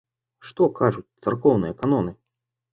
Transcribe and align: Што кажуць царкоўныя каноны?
Што 0.49 0.69
кажуць 0.79 1.15
царкоўныя 1.27 1.79
каноны? 1.85 2.19